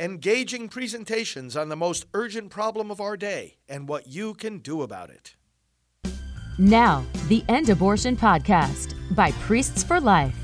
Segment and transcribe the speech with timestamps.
[0.00, 4.82] engaging presentations on the most urgent problem of our day and what you can do
[4.82, 5.34] about it.
[6.56, 10.36] Now, the End Abortion Podcast by Priests for Life.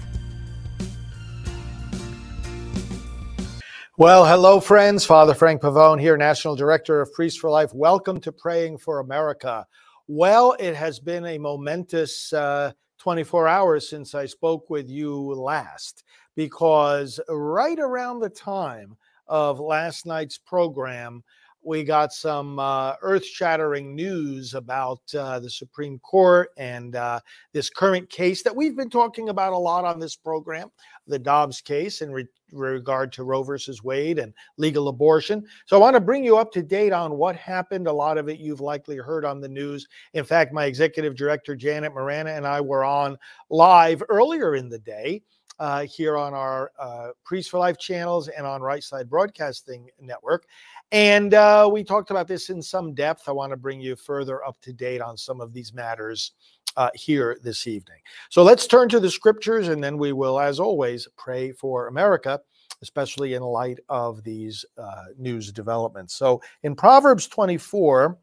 [3.96, 5.07] Well, hello, friends.
[5.07, 7.73] Father Frank Pavone here, National Director of Priests for Life.
[7.73, 9.64] Welcome to Praying for America.
[10.09, 16.02] Well, it has been a momentous uh, 24 hours since I spoke with you last,
[16.34, 18.96] because right around the time
[19.27, 21.23] of last night's program,
[21.65, 27.20] we got some uh, earth shattering news about uh, the Supreme Court and uh,
[27.52, 30.70] this current case that we've been talking about a lot on this program
[31.06, 35.45] the Dobbs case in re- regard to Roe versus Wade and legal abortion.
[35.66, 37.87] So I want to bring you up to date on what happened.
[37.87, 39.87] A lot of it you've likely heard on the news.
[40.15, 43.18] In fact, my executive director, Janet Morana, and I were on
[43.51, 45.23] live earlier in the day
[45.59, 50.47] uh, here on our uh, Priest for Life channels and on Right Side Broadcasting Network.
[50.93, 53.29] And uh, we talked about this in some depth.
[53.29, 56.33] I want to bring you further up to date on some of these matters
[56.77, 57.99] uh, here this evening.
[58.30, 62.41] So let's turn to the scriptures and then we will, as always, pray for America,
[62.83, 66.15] especially in light of these uh, news developments.
[66.15, 68.19] So in Proverbs 24,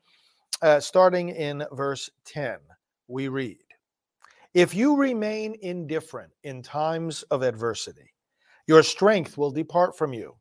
[0.62, 2.58] uh, starting in verse 10,
[3.08, 3.58] we read,
[4.54, 8.14] if you remain indifferent in times of adversity,
[8.68, 10.36] your strength will depart from you.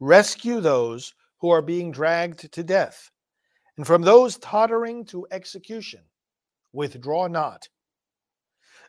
[0.00, 3.10] Rescue those who are being dragged to death,
[3.78, 6.00] and from those tottering to execution,
[6.72, 7.66] withdraw not.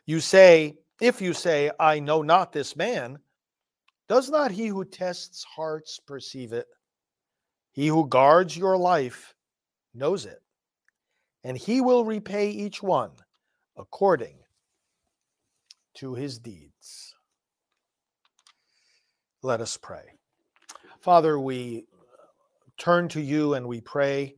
[0.04, 3.18] You say, if you say, I know not this man,
[4.08, 6.66] does not he who tests hearts perceive it?
[7.72, 9.34] He who guards your life
[9.94, 10.40] knows it,
[11.44, 13.12] and he will repay each one
[13.78, 14.36] according
[15.94, 17.14] to his deeds.
[19.42, 20.04] Let us pray.
[21.00, 21.86] Father, we
[22.76, 24.36] turn to you and we pray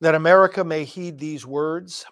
[0.00, 2.04] that America may heed these words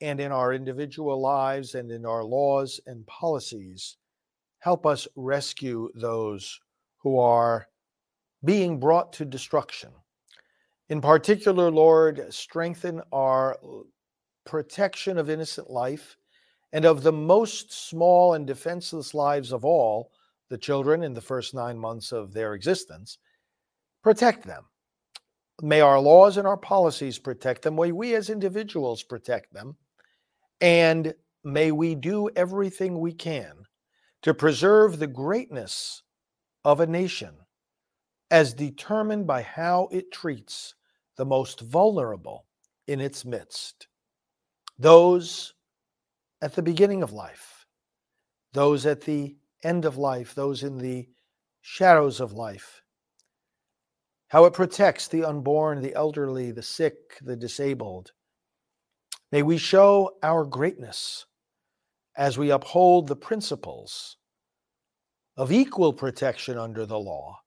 [0.00, 3.98] and in our individual lives and in our laws and policies,
[4.60, 6.58] help us rescue those
[6.98, 7.68] who are
[8.44, 9.90] being brought to destruction.
[10.88, 13.58] In particular, Lord, strengthen our
[14.44, 16.16] protection of innocent life
[16.72, 20.12] and of the most small and defenseless lives of all,
[20.48, 23.18] the children in the first nine months of their existence,
[24.02, 24.64] protect them.
[25.62, 27.76] May our laws and our policies protect them.
[27.76, 29.76] May we as individuals protect them.
[30.60, 31.14] And
[31.44, 33.64] may we do everything we can
[34.22, 36.02] to preserve the greatness
[36.64, 37.34] of a nation
[38.30, 40.74] as determined by how it treats
[41.16, 42.46] the most vulnerable
[42.86, 43.88] in its midst
[44.80, 45.52] those
[46.40, 47.66] at the beginning of life,
[48.54, 51.06] those at the end of life, those in the
[51.60, 52.80] shadows of life,
[54.28, 58.12] how it protects the unborn, the elderly, the sick, the disabled.
[59.30, 61.26] May we show our greatness
[62.16, 64.16] as we uphold the principles
[65.36, 67.38] of equal protection under the law,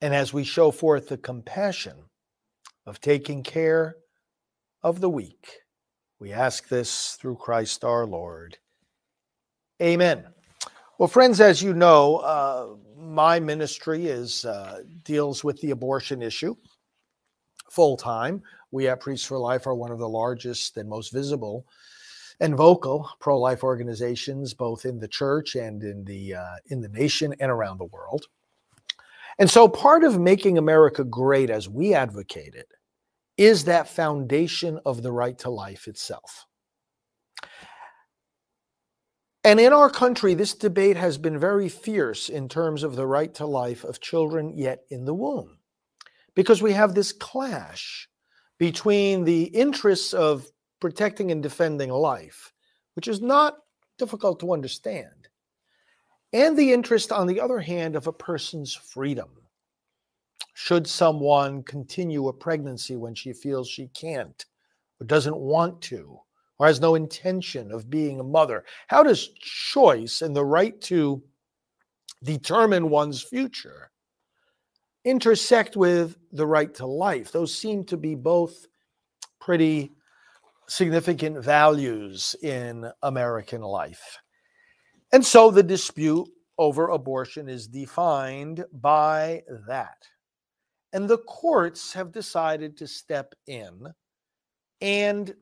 [0.00, 2.04] and as we show forth the compassion
[2.86, 3.96] of taking care
[4.82, 5.46] of the weak.
[6.20, 8.58] We ask this through Christ our Lord.
[9.80, 10.24] Amen.
[10.98, 16.56] Well, friends, as you know, uh, my ministry is uh, deals with the abortion issue
[17.70, 18.42] full time.
[18.70, 21.66] We at Priests for Life are one of the largest and most visible
[22.40, 27.34] and vocal pro-life organizations, both in the church and in the uh, in the nation
[27.40, 28.26] and around the world.
[29.38, 32.68] And so, part of making America great, as we advocate it,
[33.38, 36.44] is that foundation of the right to life itself.
[39.44, 43.32] And in our country, this debate has been very fierce in terms of the right
[43.34, 45.58] to life of children yet in the womb,
[46.34, 48.08] because we have this clash
[48.58, 50.46] between the interests of
[50.80, 52.52] protecting and defending life,
[52.94, 53.58] which is not
[53.96, 55.28] difficult to understand,
[56.32, 59.30] and the interest, on the other hand, of a person's freedom
[60.54, 64.44] should someone continue a pregnancy when she feels she can't
[65.00, 66.18] or doesn't want to
[66.58, 68.64] or has no intention of being a mother?
[68.88, 71.22] How does choice and the right to
[72.24, 73.90] determine one's future
[75.04, 77.32] intersect with the right to life?
[77.32, 78.66] Those seem to be both
[79.40, 79.92] pretty
[80.68, 84.18] significant values in American life.
[85.12, 89.96] And so the dispute over abortion is defined by that.
[90.92, 93.92] And the courts have decided to step in
[94.80, 95.34] and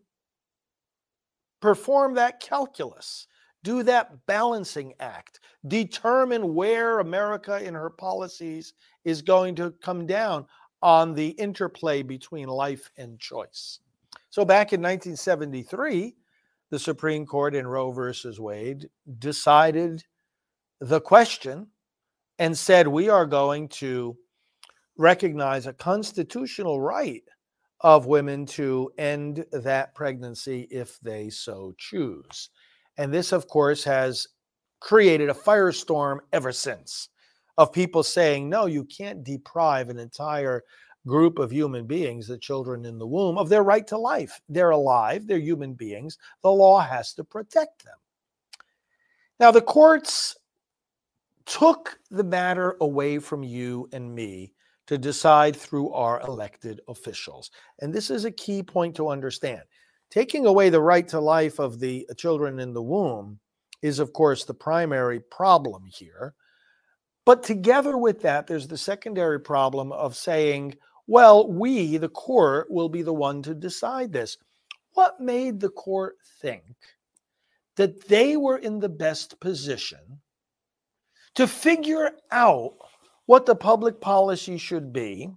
[1.61, 3.27] perform that calculus.
[3.67, 10.47] do that balancing act, determine where America in her policies is going to come down
[10.83, 13.81] on the interplay between life and choice.
[14.31, 16.15] So back in 1973,
[16.71, 18.89] the Supreme Court in Roe versus Wade
[19.19, 20.05] decided
[20.81, 21.67] the question
[22.39, 24.17] and said we are going to
[24.97, 27.25] recognize a constitutional right
[27.81, 32.51] of women to end that pregnancy if they so choose.
[32.97, 34.29] And this, of course, has
[34.81, 37.11] created a firestorm ever since
[37.59, 40.65] of people saying, no, you can't deprive an entire
[41.07, 44.41] group of human beings, the children in the womb, of their right to life.
[44.49, 46.19] They're alive, they're human beings.
[46.43, 47.95] The law has to protect them.
[49.39, 50.37] Now, the courts
[51.45, 54.53] took the matter away from you and me
[54.87, 57.51] to decide through our elected officials.
[57.81, 59.63] And this is a key point to understand.
[60.11, 63.41] Taking away the right to life of the children in the womb
[63.83, 66.35] is, of course, the primary problem here.
[67.25, 70.77] But together with that, there's the secondary problem of saying,
[71.09, 74.39] well, we, the court, will be the one to decide this.
[74.93, 76.77] What made the court think
[77.77, 80.21] that they were in the best position
[81.35, 82.75] to figure out
[83.27, 85.31] what the public policy should be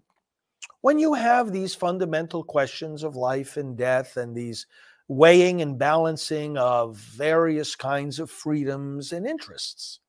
[0.82, 4.66] when you have these fundamental questions of life and death and these
[5.08, 10.00] weighing and balancing of various kinds of freedoms and interests.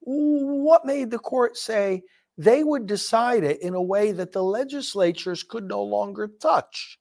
[0.00, 2.02] What made the court say
[2.36, 6.98] they would decide it in a way that the legislatures could no longer touch?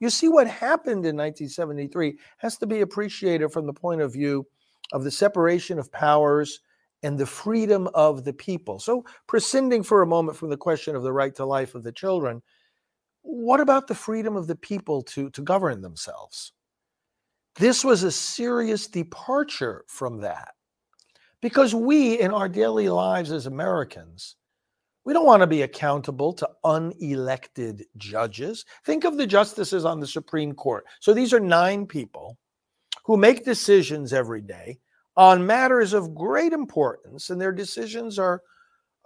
[0.00, 4.46] You see, what happened in 1973 has to be appreciated from the point of view
[4.92, 6.60] of the separation of powers
[7.02, 8.78] and the freedom of the people.
[8.78, 11.92] So, prescinding for a moment from the question of the right to life of the
[11.92, 12.42] children,
[13.22, 16.52] what about the freedom of the people to, to govern themselves?
[17.56, 20.54] This was a serious departure from that.
[21.40, 24.36] Because we, in our daily lives as Americans,
[25.04, 28.64] we don't want to be accountable to unelected judges.
[28.84, 30.84] Think of the justices on the Supreme Court.
[31.00, 32.36] So these are nine people
[33.04, 34.80] who make decisions every day
[35.16, 38.42] on matters of great importance, and their decisions are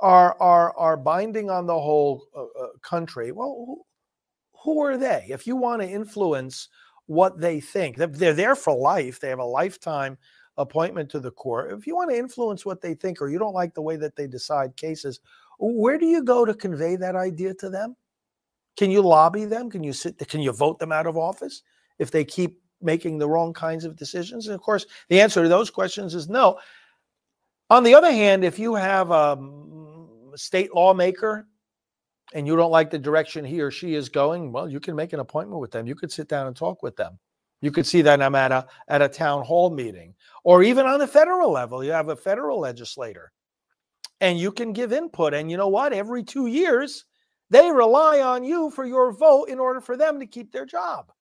[0.00, 3.32] are are are binding on the whole uh, uh, country.
[3.32, 3.84] Well, who,
[4.64, 5.26] who are they?
[5.30, 6.68] If you want to influence
[7.06, 9.20] what they think, they're there for life.
[9.20, 10.18] They have a lifetime
[10.56, 11.72] appointment to the court.
[11.72, 14.16] If you want to influence what they think, or you don't like the way that
[14.16, 15.20] they decide cases,
[15.58, 17.96] where do you go to convey that idea to them?
[18.76, 19.70] Can you lobby them?
[19.70, 20.16] Can you sit?
[20.28, 21.62] Can you vote them out of office
[21.98, 24.46] if they keep making the wrong kinds of decisions?
[24.46, 26.58] And of course, the answer to those questions is no.
[27.70, 31.46] On the other hand, if you have a mm, state lawmaker
[32.34, 35.12] and you don't like the direction he or she is going, well, you can make
[35.12, 35.86] an appointment with them.
[35.86, 37.18] You could sit down and talk with them.
[37.60, 41.06] You could see them at a at a town hall meeting, or even on the
[41.06, 41.84] federal level.
[41.84, 43.32] You have a federal legislator,
[44.20, 45.34] and you can give input.
[45.34, 45.92] And you know what?
[45.92, 47.04] Every two years,
[47.50, 51.12] they rely on you for your vote in order for them to keep their job.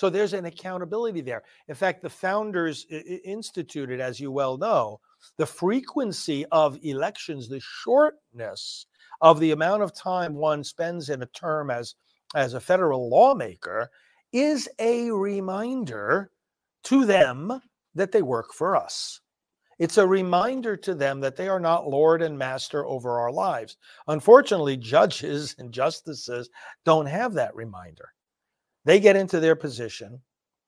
[0.00, 1.42] So there's an accountability there.
[1.68, 4.98] In fact, the founders instituted, as you well know,
[5.36, 8.86] the frequency of elections, the shortness
[9.20, 11.96] of the amount of time one spends in a term as,
[12.34, 13.90] as a federal lawmaker
[14.32, 16.30] is a reminder
[16.84, 17.60] to them
[17.94, 19.20] that they work for us.
[19.78, 23.76] It's a reminder to them that they are not Lord and Master over our lives.
[24.08, 26.48] Unfortunately, judges and justices
[26.86, 28.08] don't have that reminder.
[28.84, 30.20] They get into their position,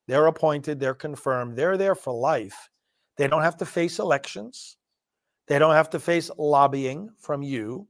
[0.06, 2.68] they're appointed, they're confirmed, they're there for life.
[3.16, 4.76] They don't have to face elections,
[5.46, 7.86] they don't have to face lobbying from you.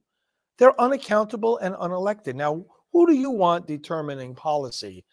[0.59, 2.35] They're unaccountable and unelected.
[2.35, 5.05] Now, who do you want determining policy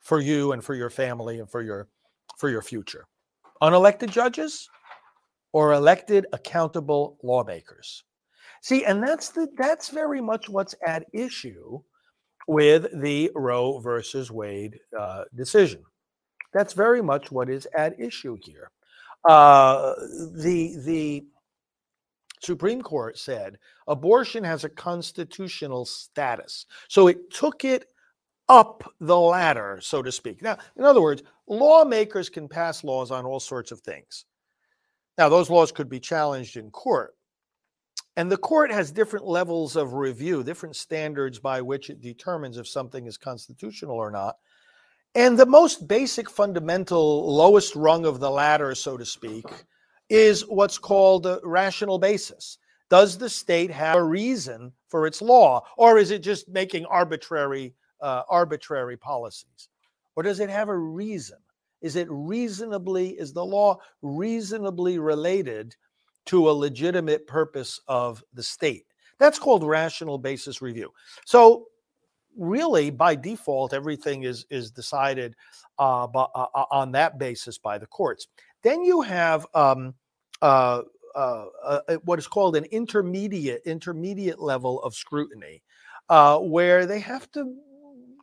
[0.00, 1.88] for you and for your family and for your
[2.36, 3.06] for your future?
[3.62, 4.68] Unelected judges
[5.52, 8.04] or elected accountable lawmakers?
[8.60, 11.80] See, and that's the that's very much what's at issue
[12.48, 15.82] with the Roe versus Wade uh, decision.
[16.52, 18.70] That's very much what is at issue here.
[19.28, 19.94] Uh,
[20.34, 21.24] the the
[22.40, 27.86] Supreme Court said abortion has a constitutional status, so it took it
[28.48, 30.42] up the ladder, so to speak.
[30.42, 34.26] Now, in other words, lawmakers can pass laws on all sorts of things.
[35.16, 37.14] Now, those laws could be challenged in court,
[38.16, 42.68] and the court has different levels of review, different standards by which it determines if
[42.68, 44.36] something is constitutional or not.
[45.14, 49.44] And the most basic, fundamental, lowest rung of the ladder, so to speak,
[50.08, 52.58] is what's called a rational basis.
[52.88, 57.74] Does the state have a reason for its law, or is it just making arbitrary,
[58.00, 59.68] uh, arbitrary policies?
[60.16, 61.38] Or does it have a reason?
[61.82, 65.76] is it reasonably, is the law reasonably related
[66.26, 68.86] to a legitimate purpose of the state?
[69.18, 70.92] That's called rational basis review.
[71.24, 71.66] So,
[72.36, 75.36] really, by default, everything is is decided
[75.78, 78.28] uh, by, uh, uh, on that basis by the courts.
[78.62, 79.94] Then you have um,
[80.40, 80.82] uh,
[81.14, 85.62] uh, uh, what is called an intermediate intermediate level of scrutiny,
[86.08, 87.54] where they have to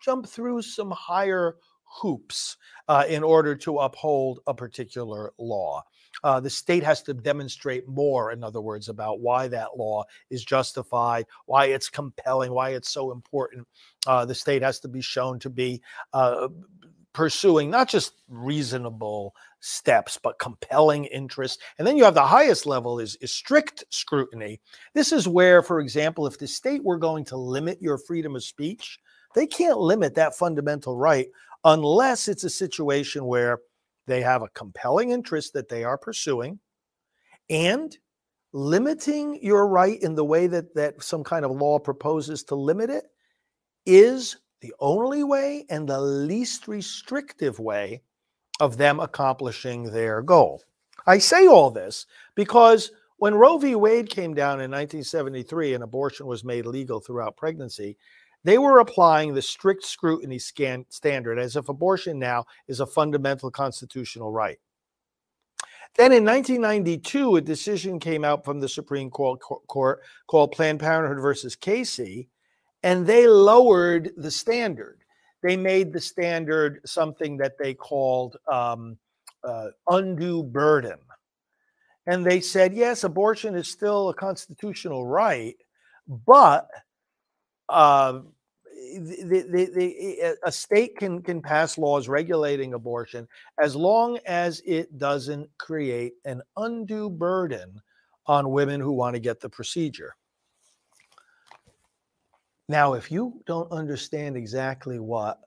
[0.02, 1.58] jump through some higher
[1.90, 5.84] hoops uh, in order to uphold a particular law.
[6.24, 10.44] Uh, the state has to demonstrate more, in other words, about why that law is
[10.44, 13.68] justified, why it's compelling, why it's so important.
[14.06, 15.82] Uh, the state has to be shown to be
[16.14, 16.48] uh,
[17.14, 23.00] pursuing not just reasonable steps but compelling interests and then you have the highest level
[23.00, 24.62] is, is strict scrutiny
[24.94, 28.44] this is where for example if the state were going to limit your freedom of
[28.44, 29.00] speech
[29.36, 31.28] they can't limit that fundamental right
[31.64, 33.60] unless it's a situation where
[34.08, 36.60] they have a compelling interest that they are pursuing
[37.50, 37.98] and
[38.54, 42.90] limiting your right in the way that that some kind of law proposes to limit
[42.90, 43.06] it
[43.86, 48.02] is the only way and the least restrictive way
[48.60, 50.62] of them accomplishing their goal.
[51.08, 53.76] I say all this because when Roe v.
[53.76, 57.98] Wade came down in 1973 and abortion was made legal throughout pregnancy,
[58.44, 63.52] they were applying the strict scrutiny scan standard as if abortion now is a fundamental
[63.52, 64.60] constitutional right.
[65.96, 69.40] Then in 1992, a decision came out from the Supreme Court,
[70.28, 72.30] called Planned Parenthood versus Casey,
[72.84, 75.00] and they lowered the standard.
[75.42, 78.98] They made the standard something that they called um,
[79.44, 80.98] uh, undue burden.
[82.08, 85.56] And they said, yes, abortion is still a constitutional right,
[86.26, 86.70] but
[87.70, 88.22] uh,
[88.96, 93.28] the, the, the, a state can can pass laws regulating abortion
[93.62, 97.82] as long as it doesn't create an undue burden
[98.26, 100.16] on women who want to get the procedure.
[102.68, 105.40] Now, if you don't understand exactly what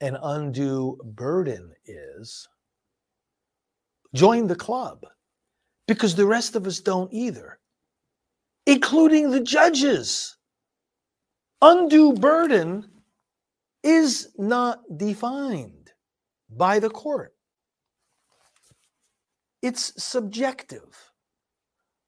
[0.00, 2.46] an undue burden is,
[4.14, 5.06] join the club
[5.88, 7.58] because the rest of us don't either,
[8.66, 10.36] including the judges
[11.62, 12.86] undue burden
[13.82, 15.92] is not defined
[16.50, 17.34] by the court.
[19.62, 21.10] It's subjective.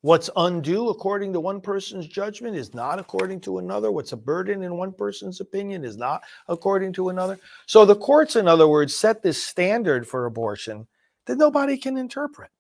[0.03, 3.91] What's undue according to one person's judgment is not according to another.
[3.91, 7.41] What's a burden in one person's opinion is not according to another.
[7.67, 10.87] So the courts, in other words, set this standard for abortion
[11.27, 12.51] that nobody can interpret.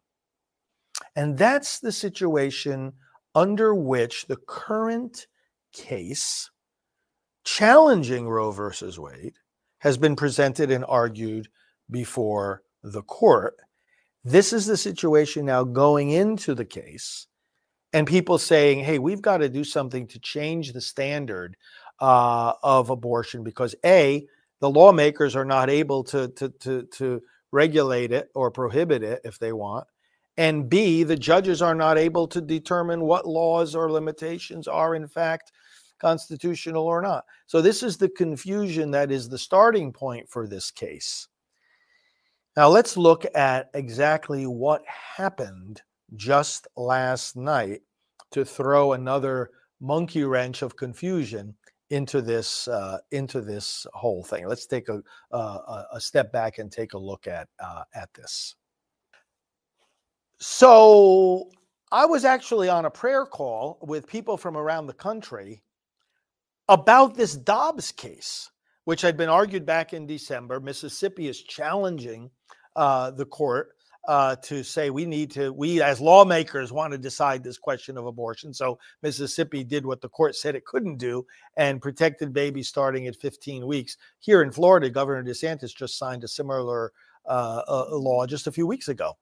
[1.14, 2.92] And that's the situation
[3.34, 5.26] under which the current
[5.72, 6.50] case
[7.46, 9.36] challenging Roe versus Wade
[9.78, 11.48] has been presented and argued
[11.90, 13.56] before the court.
[14.24, 17.28] This is the situation now going into the case,
[17.92, 21.56] and people saying, hey, we've got to do something to change the standard
[22.00, 24.26] uh, of abortion because A,
[24.60, 27.22] the lawmakers are not able to, to, to, to
[27.52, 29.86] regulate it or prohibit it if they want.
[30.36, 35.06] And B, the judges are not able to determine what laws or limitations are, in
[35.06, 35.52] fact,
[35.98, 37.24] constitutional or not.
[37.46, 41.28] So, this is the confusion that is the starting point for this case.
[42.56, 45.82] Now, let's look at exactly what happened
[46.14, 47.82] just last night
[48.30, 49.50] to throw another
[49.80, 51.54] monkey wrench of confusion
[51.90, 54.46] into this uh, into this whole thing.
[54.46, 58.56] Let's take a uh, a step back and take a look at uh, at this.
[60.38, 61.50] So
[61.92, 65.62] I was actually on a prayer call with people from around the country
[66.68, 68.50] about this Dobbs case,
[68.84, 70.60] which had been argued back in December.
[70.60, 72.30] Mississippi is challenging
[72.74, 73.70] uh, the court
[74.08, 78.06] uh, to say we need to, we as lawmakers want to decide this question of
[78.06, 78.54] abortion.
[78.54, 83.16] So Mississippi did what the court said it couldn't do and protected babies starting at
[83.16, 83.96] 15 weeks.
[84.20, 86.92] Here in Florida, Governor DeSantis just signed a similar
[87.26, 89.16] uh, uh law just a few weeks ago.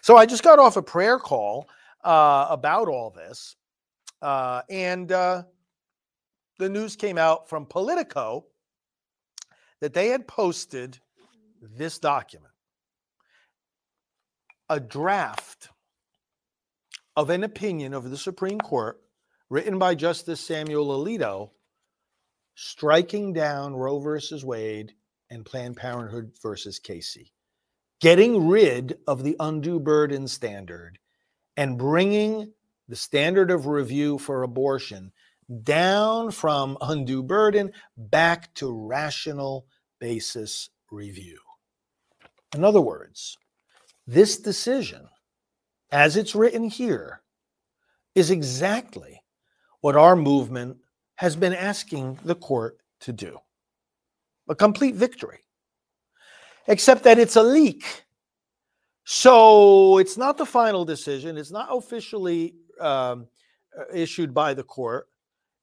[0.00, 1.68] So I just got off a prayer call
[2.04, 3.56] uh, about all this.
[4.22, 5.10] Uh, and
[6.58, 8.46] the news came out from Politico
[9.80, 10.98] that they had posted
[11.60, 12.52] this document
[14.68, 15.70] a draft
[17.16, 19.00] of an opinion of the Supreme Court
[19.48, 21.50] written by Justice Samuel Alito
[22.54, 24.92] striking down Roe versus Wade
[25.30, 27.32] and Planned Parenthood versus Casey,
[28.00, 30.98] getting rid of the undue burden standard
[31.56, 32.52] and bringing
[32.88, 35.12] the standard of review for abortion
[35.62, 39.66] down from undue burden back to rational
[39.98, 41.38] basis review.
[42.54, 43.36] In other words,
[44.06, 45.08] this decision,
[45.90, 47.22] as it's written here,
[48.14, 49.22] is exactly
[49.80, 50.76] what our movement
[51.16, 53.38] has been asking the court to do
[54.48, 55.40] a complete victory,
[56.66, 58.04] except that it's a leak.
[59.04, 63.26] So it's not the final decision, it's not officially um,
[63.78, 65.08] uh, issued by the court.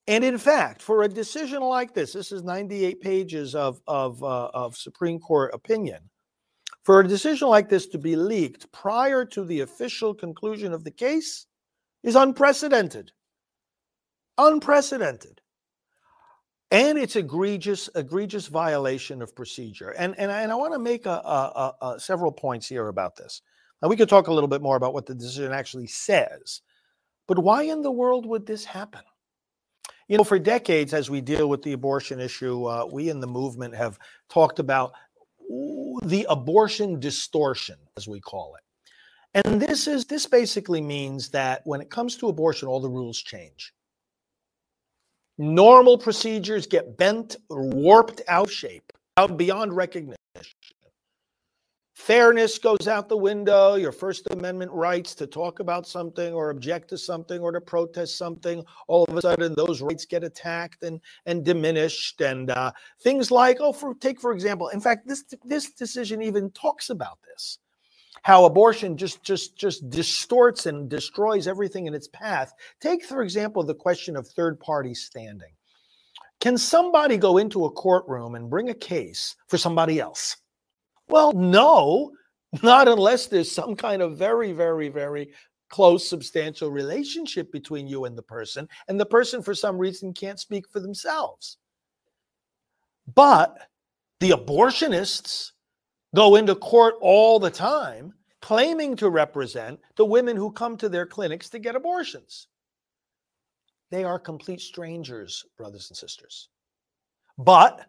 [0.08, 4.46] And in fact, for a decision like this, this is 98 pages of, of, uh,
[4.54, 5.98] of Supreme Court opinion.
[6.84, 10.92] For a decision like this to be leaked prior to the official conclusion of the
[10.92, 11.46] case
[12.04, 13.10] is unprecedented.
[14.38, 15.40] Unprecedented.
[16.70, 19.90] And it's egregious, egregious violation of procedure.
[19.90, 23.16] And, and, I, and I want to make a, a, a, several points here about
[23.16, 23.42] this.
[23.82, 26.62] Now, we could talk a little bit more about what the decision actually says.
[27.26, 29.02] But why in the world would this happen?
[30.08, 33.26] You know, for decades, as we deal with the abortion issue, uh, we in the
[33.26, 33.98] movement have
[34.28, 34.92] talked about
[36.04, 38.62] the abortion distortion, as we call it.
[39.44, 43.20] And this is this basically means that when it comes to abortion, all the rules
[43.20, 43.74] change.
[45.38, 50.15] Normal procedures get bent or warped out of shape, out beyond recognition.
[51.96, 56.90] Fairness goes out the window, your First Amendment rights to talk about something or object
[56.90, 61.00] to something or to protest something, all of a sudden those rights get attacked and,
[61.24, 62.20] and diminished.
[62.20, 66.50] And uh, things like, oh, for take for example, in fact, this this decision even
[66.50, 67.58] talks about this
[68.22, 72.52] how abortion just just just distorts and destroys everything in its path.
[72.78, 75.52] Take for example the question of third party standing.
[76.40, 80.36] Can somebody go into a courtroom and bring a case for somebody else?
[81.08, 82.12] Well, no,
[82.62, 85.30] not unless there's some kind of very very very
[85.68, 90.38] close substantial relationship between you and the person and the person for some reason can't
[90.38, 91.58] speak for themselves.
[93.14, 93.58] But
[94.20, 95.52] the abortionists
[96.14, 101.06] go into court all the time claiming to represent the women who come to their
[101.06, 102.48] clinics to get abortions.
[103.90, 106.48] They are complete strangers, brothers and sisters.
[107.38, 107.86] But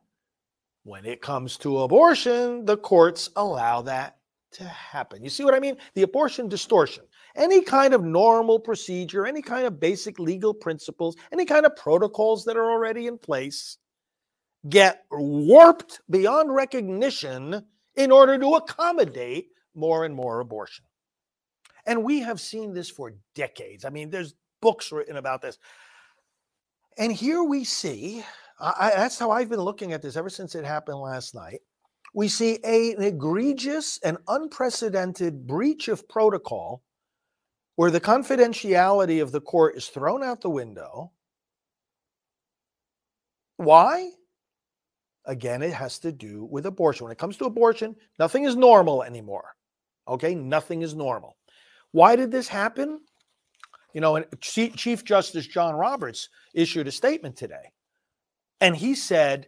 [0.88, 4.20] when it comes to abortion, the courts allow that
[4.52, 5.22] to happen.
[5.22, 5.76] You see what I mean?
[5.96, 7.04] The abortion distortion.
[7.36, 12.46] Any kind of normal procedure, any kind of basic legal principles, any kind of protocols
[12.46, 13.78] that are already in place
[14.70, 17.66] get warped beyond recognition
[17.98, 20.86] in order to accommodate more and more abortion.
[21.86, 23.84] And we have seen this for decades.
[23.84, 25.60] I mean, there's books written about this.
[26.98, 28.24] And here we see,
[28.60, 31.60] I, that's how I've been looking at this ever since it happened last night.
[32.14, 36.82] We see a, an egregious and unprecedented breach of protocol
[37.76, 41.12] where the confidentiality of the court is thrown out the window.
[43.58, 44.10] Why?
[45.26, 47.04] Again, it has to do with abortion.
[47.04, 49.56] When it comes to abortion, nothing is normal anymore.
[50.08, 51.38] Okay, nothing is normal.
[51.92, 53.02] Why did this happen?
[53.94, 57.72] You know, Chief Justice John Roberts issued a statement today,
[58.62, 59.48] and he said,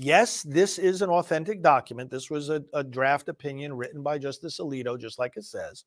[0.00, 2.08] Yes, this is an authentic document.
[2.08, 5.84] This was a, a draft opinion written by Justice Alito, just like it says.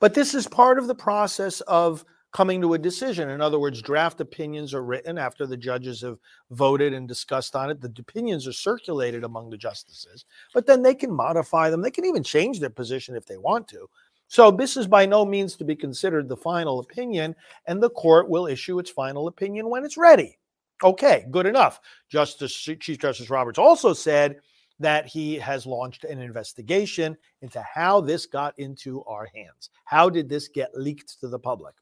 [0.00, 3.30] But this is part of the process of coming to a decision.
[3.30, 6.18] In other words, draft opinions are written after the judges have
[6.50, 7.80] voted and discussed on it.
[7.80, 11.80] The opinions are circulated among the justices, but then they can modify them.
[11.80, 13.88] They can even change their position if they want to.
[14.26, 18.28] So, this is by no means to be considered the final opinion, and the court
[18.28, 20.38] will issue its final opinion when it's ready.
[20.84, 21.80] Okay, good enough.
[22.10, 24.36] Justice Chief Justice Roberts also said
[24.78, 29.70] that he has launched an investigation into how this got into our hands.
[29.84, 31.74] How did this get leaked to the public?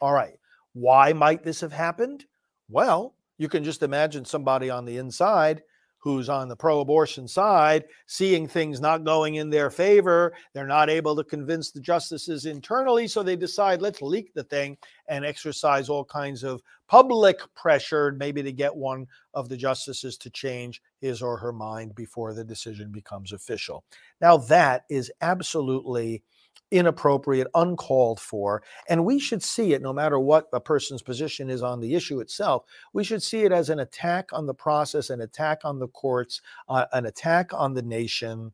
[0.00, 0.34] All right.
[0.74, 2.26] Why might this have happened?
[2.68, 5.62] Well, you can just imagine somebody on the inside
[6.02, 10.32] who's on the pro abortion side seeing things not going in their favor.
[10.52, 13.06] They're not able to convince the justices internally.
[13.06, 18.42] So they decide, let's leak the thing and exercise all kinds of public pressure, maybe
[18.42, 22.90] to get one of the justices to change his or her mind before the decision
[22.90, 23.84] becomes official.
[24.20, 26.24] Now, that is absolutely
[26.72, 28.62] inappropriate, uncalled for.
[28.88, 32.20] And we should see it, no matter what a person's position is on the issue
[32.20, 35.88] itself, we should see it as an attack on the process, an attack on the
[35.88, 38.52] courts, uh, an attack on the nation.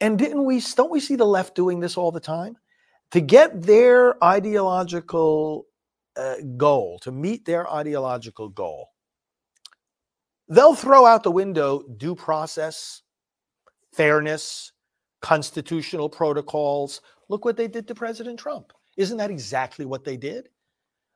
[0.00, 2.56] And didn't we, don't we see the left doing this all the time?
[3.12, 5.66] To get their ideological
[6.16, 8.90] uh, goal, to meet their ideological goal,
[10.48, 13.02] they'll throw out the window due process,
[13.92, 14.72] fairness,
[15.22, 17.00] constitutional protocols,
[17.32, 18.74] Look what they did to President Trump.
[18.98, 20.50] Isn't that exactly what they did?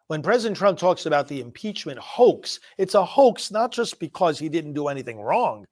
[0.06, 4.48] When President Trump talks about the impeachment hoax, it's a hoax not just because he
[4.48, 5.66] didn't do anything wrong.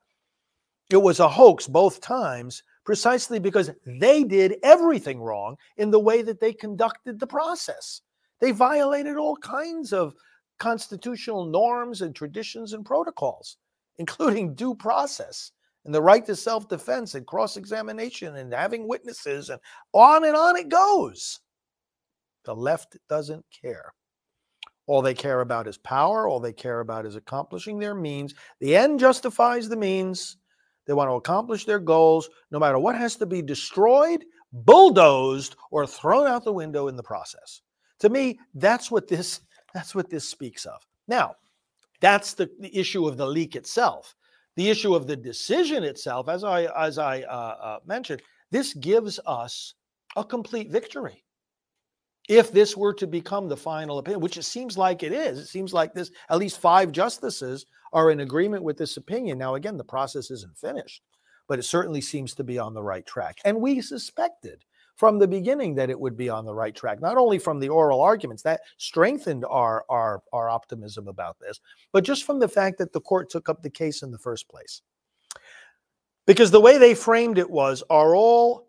[0.90, 6.20] It was a hoax both times precisely because they did everything wrong in the way
[6.20, 8.02] that they conducted the process.
[8.38, 10.14] They violated all kinds of
[10.58, 13.56] constitutional norms and traditions and protocols,
[13.96, 15.52] including due process
[15.84, 19.60] and the right to self defense and cross examination and having witnesses, and
[19.92, 21.40] on and on it goes.
[22.44, 23.92] The left doesn't care.
[24.86, 26.28] All they care about is power.
[26.28, 28.34] All they care about is accomplishing their means.
[28.60, 30.36] The end justifies the means.
[30.86, 35.86] They want to accomplish their goals, no matter what has to be destroyed, bulldozed, or
[35.86, 37.62] thrown out the window in the process.
[38.00, 39.40] To me, that's what this
[39.74, 40.86] that's what this speaks of.
[41.08, 41.34] Now,
[42.00, 44.14] that's the, the issue of the leak itself.
[44.56, 49.18] The issue of the decision itself, as I as I uh, uh, mentioned, this gives
[49.26, 49.74] us
[50.16, 51.24] a complete victory
[52.28, 55.46] if this were to become the final opinion, which it seems like it is, it
[55.46, 59.38] seems like this, at least five justices are in agreement with this opinion.
[59.38, 61.02] Now, again, the process isn't finished,
[61.48, 63.38] but it certainly seems to be on the right track.
[63.44, 64.64] And we suspected
[64.96, 67.68] from the beginning that it would be on the right track, not only from the
[67.68, 71.60] oral arguments that strengthened our, our, our optimism about this,
[71.92, 74.48] but just from the fact that the court took up the case in the first
[74.48, 74.82] place.
[76.26, 78.68] Because the way they framed it was are all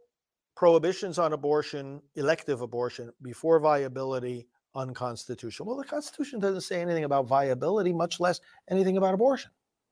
[0.55, 5.67] prohibitions on abortion, elective abortion, before viability, unconstitutional.
[5.67, 9.51] Well, the Constitution doesn't say anything about viability, much less anything about abortion.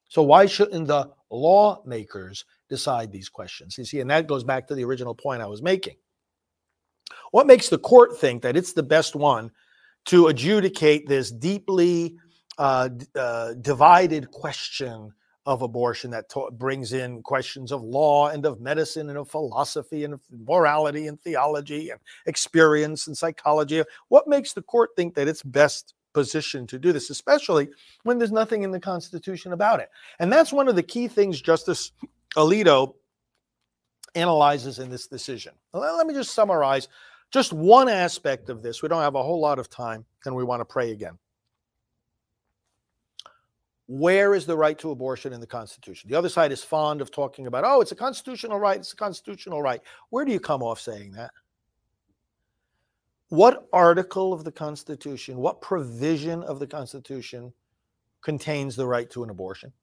[0.10, 3.78] So why shouldn't the lawmakers decide these questions?
[3.78, 5.96] You see, and that goes back to the original point I was making.
[7.32, 9.52] What makes the court think that it's the best one
[10.06, 12.18] to adjudicate this deeply
[12.58, 15.12] uh, uh, divided question
[15.46, 20.14] of abortion that brings in questions of law and of medicine and of philosophy and
[20.14, 23.84] of morality and theology and experience and psychology.
[24.08, 27.68] What makes the court think that it's best positioned to do this, especially
[28.04, 29.90] when there's nothing in the Constitution about it?
[30.20, 31.92] And that's one of the key things Justice
[32.38, 32.94] Alito
[34.16, 35.54] analyzes in this decision.
[35.74, 36.88] Let me just summarize
[37.32, 38.82] just one aspect of this.
[38.82, 41.18] We don't have a whole lot of time, and we want to pray again.
[43.88, 46.10] Where is the right to abortion in the Constitution?
[46.10, 48.96] The other side is fond of talking about, oh, it's a constitutional right, it's a
[48.96, 49.82] constitutional right.
[50.10, 51.32] Where do you come off saying that?
[53.30, 57.52] What article of the Constitution, what provision of the Constitution
[58.22, 59.74] contains the right to an abortion?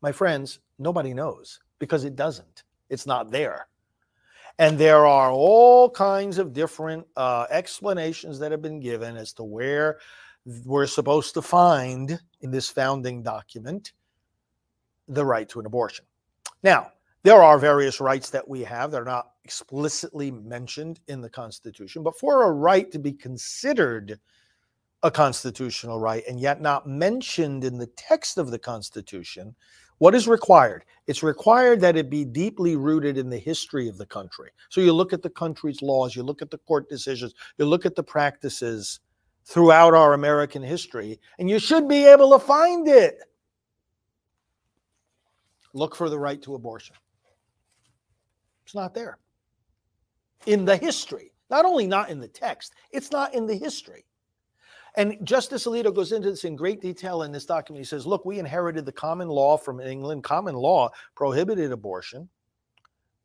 [0.00, 2.64] My friends, nobody knows because it doesn't.
[2.88, 3.68] It's not there.
[4.58, 9.44] And there are all kinds of different uh, explanations that have been given as to
[9.44, 9.98] where
[10.64, 13.92] we're supposed to find in this founding document
[15.08, 16.04] the right to an abortion.
[16.62, 16.92] Now,
[17.24, 22.02] there are various rights that we have that are not explicitly mentioned in the Constitution,
[22.02, 24.20] but for a right to be considered
[25.02, 29.54] a constitutional right and yet not mentioned in the text of the Constitution,
[29.98, 30.84] what is required?
[31.06, 34.50] It's required that it be deeply rooted in the history of the country.
[34.70, 37.84] So you look at the country's laws, you look at the court decisions, you look
[37.84, 39.00] at the practices
[39.44, 43.18] throughout our American history, and you should be able to find it.
[45.74, 46.96] Look for the right to abortion.
[48.64, 49.18] It's not there.
[50.46, 54.06] In the history, not only not in the text, it's not in the history.
[54.96, 57.84] And Justice Alito goes into this in great detail in this document.
[57.84, 60.22] He says, look, we inherited the common law from England.
[60.22, 62.28] Common law prohibited abortion.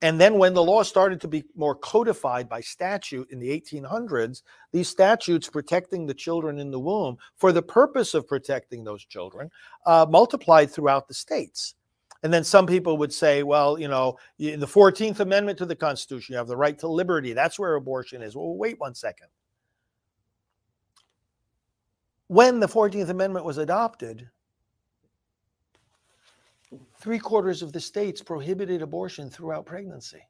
[0.02, 4.44] And then when the law started to be more codified by statute in the 1800s,
[4.72, 9.52] these statutes protecting the children in the womb for the purpose of protecting those children
[9.86, 11.76] uh, multiplied throughout the states.
[12.24, 15.76] And then some people would say, well, you know, in the 14th Amendment to the
[15.76, 17.34] Constitution, you have the right to liberty.
[17.34, 18.36] That's where abortion is.
[18.36, 19.28] Well, wait one second.
[22.30, 24.30] When the 14th Amendment was adopted,
[27.00, 30.22] three quarters of the states prohibited abortion throughout pregnancy.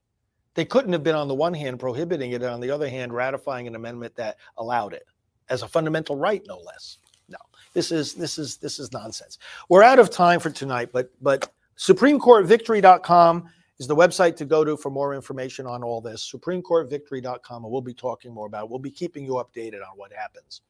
[0.54, 3.14] They couldn't have been, on the one hand, prohibiting it, and on the other hand,
[3.14, 5.06] ratifying an amendment that allowed it
[5.50, 7.00] as a fundamental right, no less.
[7.28, 7.38] No,
[7.74, 9.38] this is this is this is nonsense.
[9.68, 14.78] We're out of time for tonight, but but SupremeCourtVictory.com is the website to go to
[14.78, 16.32] for more information on all this.
[16.32, 18.70] SupremeCourtVictory.com, and we'll be talking more about it.
[18.70, 20.62] We'll be keeping you updated on what happens.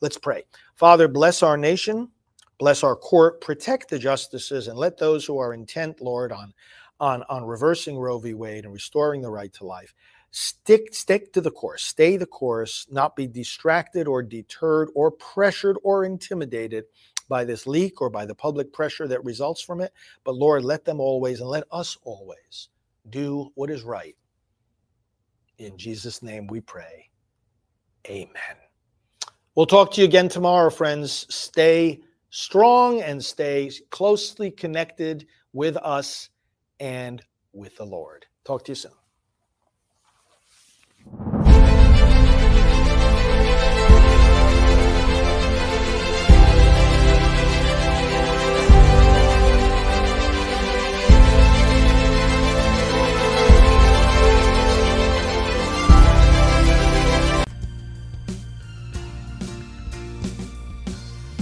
[0.00, 0.44] Let's pray.
[0.76, 2.10] Father, bless our nation
[2.58, 6.52] Bless our court, protect the justices, and let those who are intent, Lord, on,
[6.98, 8.34] on, on reversing Roe v.
[8.34, 9.94] Wade and restoring the right to life,
[10.32, 15.76] stick stick to the course, stay the course, not be distracted or deterred or pressured
[15.84, 16.84] or intimidated
[17.28, 19.92] by this leak or by the public pressure that results from it.
[20.24, 22.68] But Lord, let them always and let us always
[23.10, 24.16] do what is right.
[25.58, 27.10] In Jesus' name we pray.
[28.08, 28.56] Amen.
[29.54, 31.26] We'll talk to you again tomorrow, friends.
[31.34, 36.30] Stay strong and stay closely connected with us
[36.78, 38.26] and with the Lord.
[38.44, 38.92] Talk to you soon.